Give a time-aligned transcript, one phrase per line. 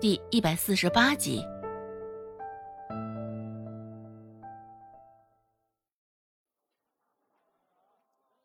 [0.00, 1.44] 第一百四十八集。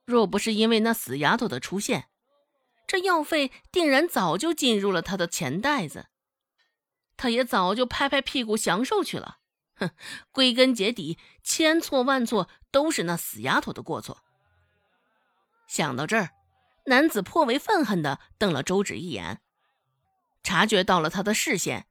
[0.03, 2.05] 若不是因为那死丫头的出现，
[2.87, 6.07] 这药费定然早就进入了他的钱袋子，
[7.15, 9.37] 他也早就拍拍屁股享受去了。
[9.75, 9.91] 哼，
[10.31, 14.23] 归根结底，千错万错都是那死丫头的过错。
[15.67, 16.31] 想到这儿，
[16.87, 19.42] 男子颇为愤恨的瞪了周芷一眼，
[20.43, 21.87] 察觉到了他的视线，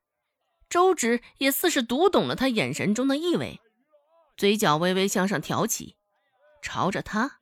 [0.68, 3.60] 周芷也似是读懂了他眼神中的意味，
[4.36, 5.96] 嘴角微微向上挑起，
[6.62, 7.40] 朝着他。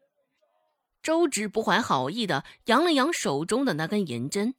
[1.03, 4.55] 周芷不怀好意的扬了扬手中的那根银针，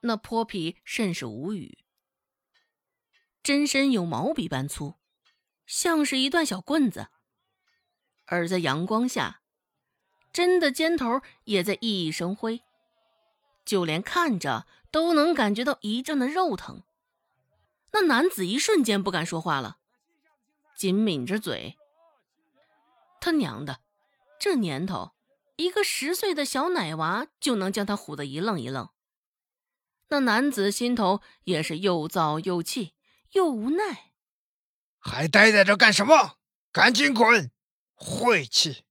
[0.00, 1.78] 那泼皮甚是无语。
[3.42, 4.94] 针身有毛笔般粗，
[5.66, 7.08] 像是一段小棍子，
[8.26, 9.42] 而在阳光下，
[10.32, 12.62] 针的尖头也在熠熠生辉，
[13.64, 16.82] 就连看着都能感觉到一阵的肉疼。
[17.92, 19.78] 那男子一瞬间不敢说话了，
[20.76, 21.76] 紧抿着嘴。
[23.20, 23.80] 他娘的！
[24.38, 25.12] 这年头，
[25.56, 28.90] 一个十岁的小奶娃就能将他唬得一愣一愣。
[30.08, 32.94] 那男子心头也是又躁又气
[33.32, 34.12] 又无奈，
[34.98, 36.38] 还待在这干什么？
[36.70, 37.50] 赶紧滚！
[37.94, 38.84] 晦气！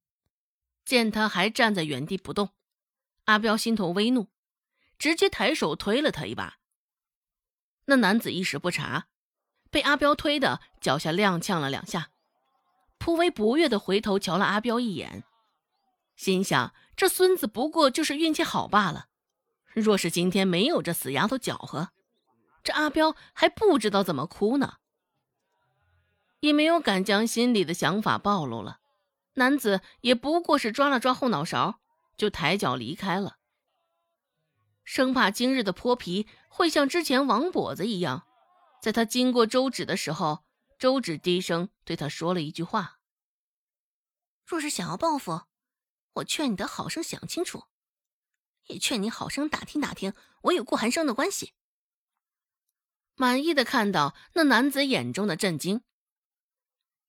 [0.84, 2.50] 见他还站在原地不动，
[3.26, 4.30] 阿彪心头微怒，
[5.04, 6.60] 直接抬手推了他一把。
[7.88, 9.08] 那男子一时不察，
[9.70, 12.12] 被阿彪推的脚下踉跄了两下，
[13.00, 15.26] 颇为不悦的回头瞧了阿彪一眼。
[16.16, 19.08] 心想：这孙子不过就是运气好罢了。
[19.74, 21.90] 若是今天没有这死丫头搅和，
[22.64, 24.76] 这阿彪还不知道怎么哭呢。
[26.40, 28.80] 也没有敢将心里的想法暴露了。
[29.34, 31.82] 男子也不过是抓了抓后脑勺，
[32.16, 33.36] 就抬脚离开了，
[34.84, 38.28] 生怕今日的泼皮会像之前王跛子一样，
[38.82, 40.44] 在他经过周芷的时候，
[40.78, 43.00] 周芷低声对他说了一句话
[44.46, 45.44] ：“若是想要报复。”
[46.18, 47.64] 我劝你得好生想清楚，
[48.68, 50.14] 也劝你好生打听打听
[50.44, 51.54] 我与顾寒生的关系。
[53.16, 55.82] 满意的看到那男子眼中的震惊，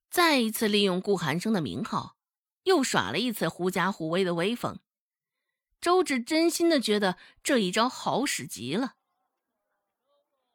[0.09, 2.17] 再一次利用顾寒生的名号，
[2.63, 4.81] 又耍了一次狐假虎威的威风。
[5.85, 8.95] 周芷真心的觉得这一招好使极了。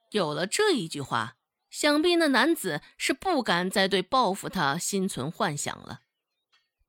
[0.09, 1.37] 有了这一句话，
[1.69, 6.01] 想必那男子是不敢再对报复他心存幻想了。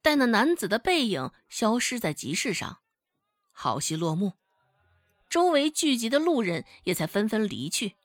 [0.01, 2.79] 待那男子的背影消失在集市上，
[3.51, 4.39] 好戏落幕，
[5.29, 7.97] 周围聚集的路人也才纷纷离去。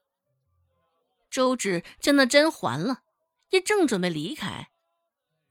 [1.31, 3.03] 周芷将那针还了，
[3.51, 4.69] 也正准备离开，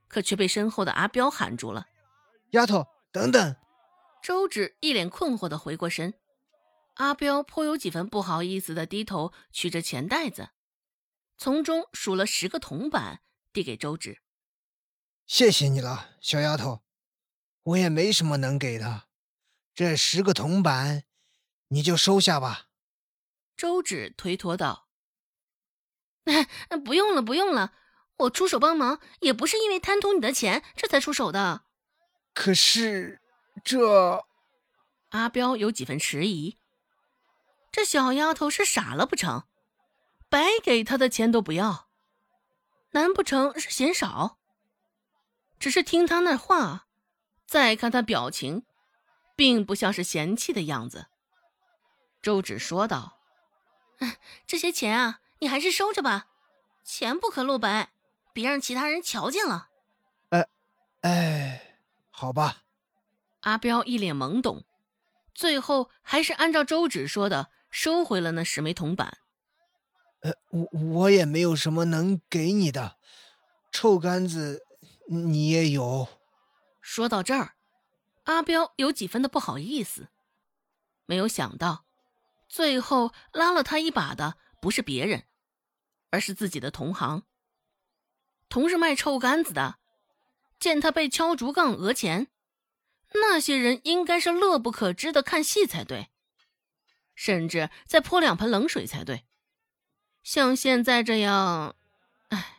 [0.09, 1.87] 可却被身后的阿彪喊住了
[2.53, 3.57] ：“丫头，等等！”
[4.25, 6.15] 周芷一脸困惑的回过身，
[6.95, 10.49] 阿彪颇有几分不好意思的低头取着钱袋子，
[11.37, 13.21] 从中数了十个铜板，
[13.53, 14.23] 递给周芷。
[15.27, 16.83] 谢谢你了，小丫头，
[17.65, 19.09] 我也没什么能给的，
[19.75, 21.05] 这十个铜板，
[21.69, 22.69] 你就收下吧。
[23.55, 24.89] 周芷推脱道
[26.83, 27.75] ：“不用了，不用了，
[28.17, 31.67] 我出手帮忙也不是因为贪图你的钱，这才出手的。”
[32.33, 33.21] 可是
[33.65, 34.25] 这……
[35.11, 36.59] 阿彪有几分迟疑，
[37.73, 39.45] 这小丫头是傻了不成？
[40.29, 41.89] 白给她的钱都不要，
[42.91, 44.39] 难不成是嫌少？
[45.59, 46.87] 只是听他那话，
[47.47, 48.67] 再看他表情，
[49.37, 51.07] 并不像是嫌弃的样子。
[52.21, 53.19] 周芷说道
[54.47, 56.27] ：“这些钱啊，你还是收着吧，
[56.85, 57.93] 钱不可露白，
[58.33, 59.71] 别让其他人瞧见了。”
[60.31, 60.49] 哎，
[61.03, 61.79] 哎，
[62.11, 62.64] 好吧。
[63.45, 64.65] 阿彪一脸懵懂，
[65.35, 69.19] 最后还是按照周芷说的，收回了那十枚铜板。
[70.21, 72.97] 呃，我我也没有什么能给你的，
[73.71, 74.63] 臭干子。
[75.07, 76.09] 你也有。
[76.81, 77.57] 说到这儿，
[78.23, 80.09] 阿彪有几分的不好意思。
[81.05, 81.85] 没有想到，
[82.49, 85.25] 最后拉了他一把的不是别人，
[86.09, 87.25] 而是自己的同行。
[88.49, 89.77] 同是卖臭干子的，
[90.59, 92.29] 见他被敲竹杠讹钱，
[93.15, 96.11] 那些人应该是乐不可支的看戏才对，
[97.15, 99.25] 甚至再泼两盆冷水才对。
[100.23, 101.77] 像现在这样，
[102.31, 102.59] 唉，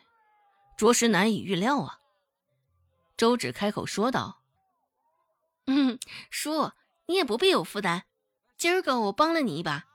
[0.76, 2.00] 着实难以预料啊。
[3.16, 4.42] 周芷开口说道
[5.66, 5.98] ：“嗯，
[6.30, 6.72] 叔，
[7.06, 8.04] 你也不必有负担。
[8.56, 9.86] 今儿个我帮了你一把，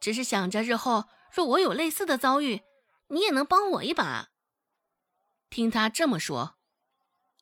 [0.00, 2.62] 只是想着日后若我有类似的遭遇，
[3.08, 4.30] 你也能帮我一把。”
[5.48, 6.56] 听他这么说，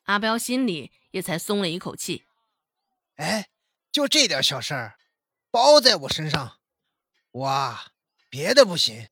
[0.05, 2.27] 阿彪心里也才松了一口气。
[3.21, 3.51] 哎，
[3.93, 4.97] 就这点小事儿，
[5.51, 6.57] 包在我身上，
[7.33, 7.79] 我
[8.31, 9.11] 别的不行，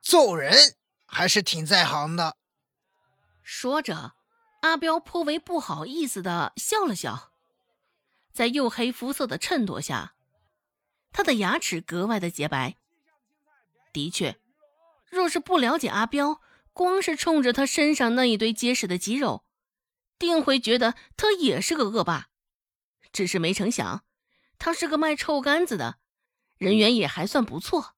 [0.00, 0.76] 揍人
[1.06, 2.36] 还是挺在行的。
[3.42, 4.14] 说着，
[4.62, 7.32] 阿彪颇为不好意思的笑了笑，
[8.32, 10.14] 在黝黑肤色的衬托下，
[11.10, 12.76] 他的牙齿格外的洁白。
[13.92, 14.38] 的确，
[15.10, 16.40] 若是不了解阿彪，
[16.72, 19.44] 光是冲着他身上那一堆结实的肌肉，
[20.16, 22.27] 定会觉得他也是个恶霸。
[23.18, 24.04] 只是没成想，
[24.60, 25.98] 他是个卖臭干子的，
[26.56, 27.96] 人缘也还算不错。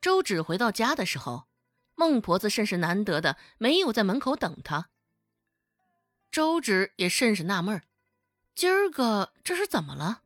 [0.00, 1.48] 周芷回到家的时候，
[1.96, 4.90] 孟婆子甚是难得的没有在门口等他。
[6.30, 7.82] 周芷也甚是纳闷儿，
[8.54, 10.22] 今儿个这是怎么了？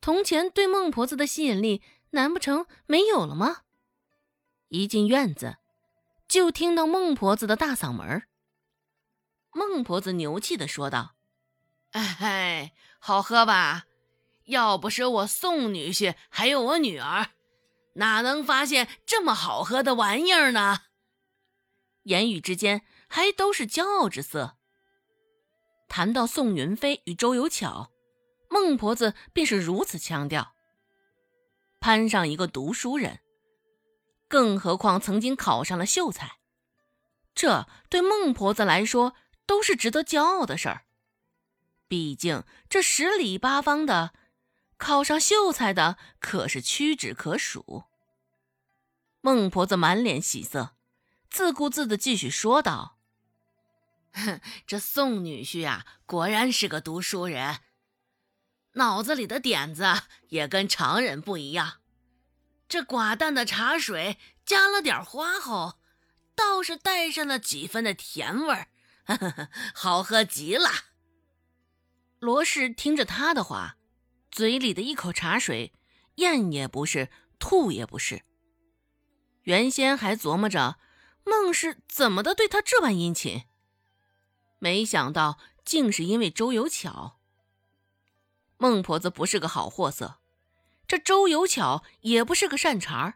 [0.00, 3.62] 铜钱对孟婆子的吸引力，难不成没有了吗？
[4.68, 5.56] 一进院子，
[6.28, 8.27] 就听到孟婆子的大嗓门。
[9.52, 11.14] 孟婆子牛气的说道
[11.92, 13.86] ：“哎，好喝吧？
[14.44, 17.30] 要不是我宋女婿还有我女儿。”
[17.94, 20.82] 哪能发现这么好喝的玩意儿呢？
[22.04, 24.56] 言语之间还都是骄傲之色。
[25.88, 27.90] 谈到宋云飞与周有巧，
[28.48, 30.54] 孟婆子便是如此腔调。
[31.80, 33.18] 攀上一个读书人，
[34.28, 36.38] 更何况曾经考上了秀才，
[37.34, 39.14] 这对孟婆子来说
[39.48, 40.84] 都是值得骄傲的事儿。
[41.88, 44.12] 毕竟这十里八方的。
[44.76, 47.82] 考上秀才的可是屈指可数。
[49.20, 50.76] 孟婆子满脸喜色，
[51.28, 52.96] 自顾自的继续说道
[54.14, 57.58] ：“哼，这宋女婿啊，果然是个读书人，
[58.74, 61.80] 脑子里的点子也跟常人不一样。
[62.68, 64.16] 这寡淡的茶水
[64.46, 65.80] 加了点花后，
[66.36, 68.68] 倒是带上了几分的甜味儿，
[69.74, 70.70] 好喝极了。”
[72.20, 73.76] 罗氏听着他的话。
[74.30, 75.72] 嘴里的一口茶水，
[76.16, 77.08] 咽也不是，
[77.38, 78.22] 吐也不是。
[79.44, 80.78] 原先还琢磨着
[81.24, 83.44] 孟氏怎么的对他这般殷勤，
[84.58, 87.18] 没想到竟是因为周有巧。
[88.58, 90.20] 孟婆子不是个好货色，
[90.86, 93.14] 这周有巧也不是个善茬儿，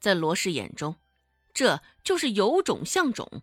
[0.00, 0.96] 在罗氏眼中，
[1.54, 3.42] 这就是有种像种。